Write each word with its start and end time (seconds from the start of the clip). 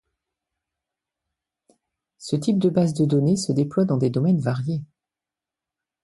Ce 2.17 2.35
type 2.35 2.57
de 2.57 2.69
base 2.71 2.95
de 2.95 3.05
données 3.05 3.35
se 3.35 3.51
déploie 3.51 3.85
dans 3.85 3.97
des 3.97 4.09
domaines 4.09 4.39
variés. 4.39 4.81